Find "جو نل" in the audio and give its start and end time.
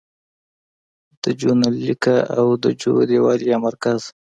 1.39-1.75